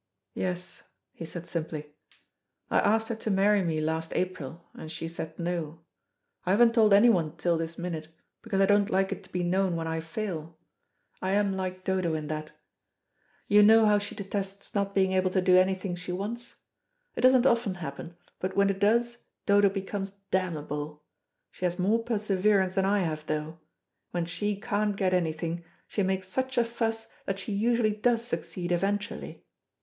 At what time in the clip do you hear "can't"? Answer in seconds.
24.59-24.95